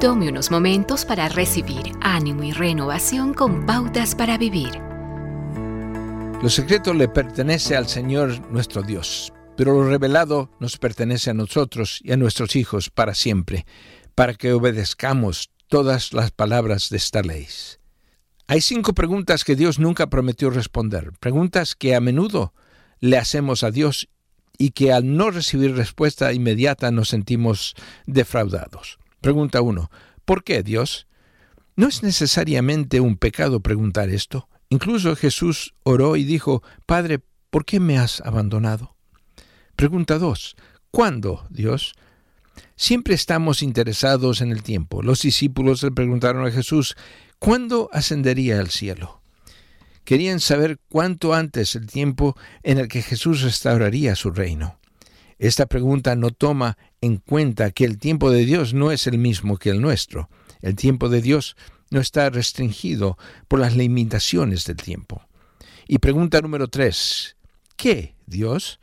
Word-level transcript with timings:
Tome 0.00 0.28
unos 0.28 0.52
momentos 0.52 1.04
para 1.04 1.28
recibir 1.28 1.90
ánimo 2.00 2.44
y 2.44 2.52
renovación 2.52 3.34
con 3.34 3.66
pautas 3.66 4.14
para 4.14 4.38
vivir. 4.38 4.78
Lo 6.40 6.48
secreto 6.48 6.94
le 6.94 7.08
pertenece 7.08 7.74
al 7.74 7.88
Señor 7.88 8.48
nuestro 8.48 8.82
Dios, 8.82 9.32
pero 9.56 9.72
lo 9.72 9.90
revelado 9.90 10.52
nos 10.60 10.78
pertenece 10.78 11.30
a 11.30 11.34
nosotros 11.34 11.98
y 12.04 12.12
a 12.12 12.16
nuestros 12.16 12.54
hijos 12.54 12.90
para 12.90 13.12
siempre, 13.12 13.66
para 14.14 14.34
que 14.34 14.52
obedezcamos 14.52 15.50
todas 15.66 16.12
las 16.12 16.30
palabras 16.30 16.90
de 16.90 16.96
esta 16.96 17.22
ley. 17.22 17.48
Hay 18.46 18.60
cinco 18.60 18.94
preguntas 18.94 19.42
que 19.42 19.56
Dios 19.56 19.80
nunca 19.80 20.08
prometió 20.08 20.50
responder, 20.50 21.10
preguntas 21.18 21.74
que 21.74 21.96
a 21.96 22.00
menudo 22.00 22.54
le 23.00 23.18
hacemos 23.18 23.64
a 23.64 23.72
Dios 23.72 24.08
y 24.58 24.70
que 24.70 24.92
al 24.92 25.16
no 25.16 25.32
recibir 25.32 25.74
respuesta 25.74 26.32
inmediata 26.32 26.92
nos 26.92 27.08
sentimos 27.08 27.74
defraudados. 28.06 29.00
Pregunta 29.20 29.60
1. 29.60 29.90
¿Por 30.24 30.44
qué 30.44 30.62
Dios? 30.62 31.06
No 31.76 31.88
es 31.88 32.02
necesariamente 32.02 33.00
un 33.00 33.16
pecado 33.16 33.60
preguntar 33.60 34.10
esto. 34.10 34.48
Incluso 34.68 35.16
Jesús 35.16 35.74
oró 35.82 36.16
y 36.16 36.24
dijo, 36.24 36.62
Padre, 36.86 37.20
¿por 37.50 37.64
qué 37.64 37.80
me 37.80 37.98
has 37.98 38.20
abandonado? 38.20 38.96
Pregunta 39.76 40.18
2. 40.18 40.56
¿Cuándo, 40.90 41.46
Dios? 41.50 41.94
Siempre 42.76 43.14
estamos 43.14 43.62
interesados 43.62 44.40
en 44.40 44.50
el 44.50 44.62
tiempo. 44.62 45.02
Los 45.02 45.22
discípulos 45.22 45.82
le 45.82 45.90
preguntaron 45.90 46.46
a 46.46 46.50
Jesús, 46.50 46.96
¿cuándo 47.38 47.88
ascendería 47.92 48.60
al 48.60 48.70
cielo? 48.70 49.22
Querían 50.04 50.40
saber 50.40 50.78
cuánto 50.88 51.34
antes 51.34 51.74
el 51.74 51.86
tiempo 51.86 52.36
en 52.62 52.78
el 52.78 52.88
que 52.88 53.02
Jesús 53.02 53.42
restauraría 53.42 54.14
su 54.16 54.30
reino. 54.30 54.78
Esta 55.38 55.66
pregunta 55.66 56.16
no 56.16 56.30
toma 56.30 56.76
en 57.00 57.18
cuenta 57.18 57.70
que 57.70 57.84
el 57.84 57.98
tiempo 57.98 58.30
de 58.30 58.44
Dios 58.44 58.74
no 58.74 58.90
es 58.90 59.06
el 59.06 59.18
mismo 59.18 59.56
que 59.56 59.70
el 59.70 59.80
nuestro. 59.80 60.28
El 60.60 60.74
tiempo 60.74 61.08
de 61.08 61.22
Dios 61.22 61.56
no 61.90 62.00
está 62.00 62.28
restringido 62.30 63.16
por 63.46 63.60
las 63.60 63.76
limitaciones 63.76 64.64
del 64.64 64.76
tiempo. 64.76 65.22
Y 65.86 65.98
pregunta 65.98 66.40
número 66.40 66.68
tres, 66.68 67.36
¿qué, 67.76 68.16
Dios? 68.26 68.80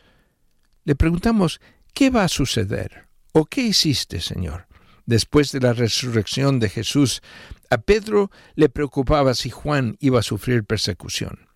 Le 0.85 0.95
preguntamos, 0.95 1.59
¿qué 1.93 2.09
va 2.09 2.23
a 2.23 2.29
suceder? 2.29 3.07
¿O 3.33 3.45
qué 3.45 3.61
hiciste, 3.61 4.21
Señor? 4.21 4.67
Después 5.05 5.51
de 5.51 5.59
la 5.59 5.73
resurrección 5.73 6.59
de 6.59 6.69
Jesús, 6.69 7.21
a 7.69 7.77
Pedro 7.77 8.31
le 8.55 8.69
preocupaba 8.69 9.35
si 9.35 9.49
Juan 9.49 9.97
iba 9.99 10.19
a 10.19 10.23
sufrir 10.23 10.63
persecución. 10.63 11.47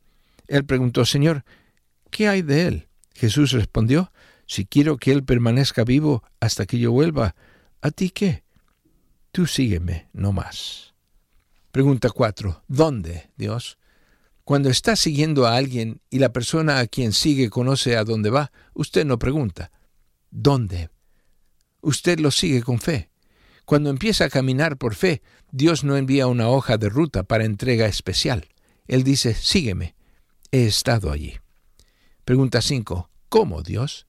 Él 0.47 0.65
preguntó, 0.65 1.05
Señor, 1.05 1.45
¿qué 2.11 2.27
hay 2.27 2.41
de 2.41 2.67
él? 2.67 2.87
Jesús 3.15 3.51
respondió, 3.51 4.11
si 4.49 4.65
quiero 4.65 4.97
que 4.97 5.11
Él 5.11 5.23
permanezca 5.23 5.83
vivo 5.83 6.23
hasta 6.39 6.65
que 6.65 6.79
yo 6.79 6.91
vuelva, 6.91 7.35
¿a 7.81 7.91
ti 7.91 8.09
qué? 8.09 8.43
Tú 9.31 9.45
sígueme, 9.45 10.09
no 10.11 10.33
más. 10.33 10.95
Pregunta 11.71 12.09
4. 12.09 12.63
¿Dónde, 12.67 13.29
Dios? 13.37 13.77
Cuando 14.43 14.71
está 14.71 14.95
siguiendo 14.95 15.45
a 15.45 15.55
alguien 15.55 16.01
y 16.09 16.17
la 16.17 16.33
persona 16.33 16.79
a 16.79 16.87
quien 16.87 17.13
sigue 17.13 17.51
conoce 17.51 17.95
a 17.95 18.03
dónde 18.03 18.31
va, 18.31 18.51
usted 18.73 19.05
no 19.05 19.19
pregunta. 19.19 19.71
¿Dónde? 20.31 20.89
Usted 21.81 22.19
lo 22.19 22.31
sigue 22.31 22.63
con 22.63 22.79
fe. 22.79 23.11
Cuando 23.65 23.91
empieza 23.91 24.25
a 24.25 24.29
caminar 24.29 24.77
por 24.77 24.95
fe, 24.95 25.21
Dios 25.51 25.83
no 25.83 25.95
envía 25.95 26.25
una 26.25 26.49
hoja 26.49 26.79
de 26.79 26.89
ruta 26.89 27.21
para 27.21 27.45
entrega 27.45 27.85
especial. 27.85 28.47
Él 28.87 29.03
dice, 29.03 29.35
sígueme. 29.35 29.93
He 30.49 30.65
estado 30.65 31.11
allí. 31.11 31.35
Pregunta 32.25 32.63
5. 32.63 33.11
¿Cómo, 33.29 33.61
Dios? 33.61 34.08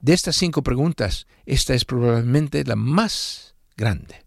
De 0.00 0.14
estas 0.14 0.36
cinco 0.36 0.62
preguntas, 0.62 1.26
esta 1.44 1.74
es 1.74 1.84
probablemente 1.84 2.64
la 2.64 2.76
más 2.76 3.54
grande. 3.76 4.24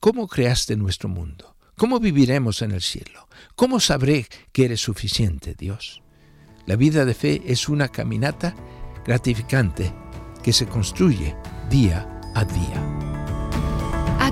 ¿Cómo 0.00 0.26
creaste 0.26 0.76
nuestro 0.76 1.10
mundo? 1.10 1.56
¿Cómo 1.76 2.00
viviremos 2.00 2.62
en 2.62 2.72
el 2.72 2.80
cielo? 2.80 3.28
¿Cómo 3.54 3.80
sabré 3.80 4.26
que 4.52 4.64
eres 4.64 4.80
suficiente, 4.80 5.54
Dios? 5.54 6.02
La 6.66 6.76
vida 6.76 7.04
de 7.04 7.14
fe 7.14 7.42
es 7.46 7.68
una 7.68 7.88
caminata 7.88 8.54
gratificante 9.04 9.92
que 10.42 10.52
se 10.52 10.66
construye 10.66 11.36
día 11.70 12.20
a 12.34 12.44
día. 12.44 13.07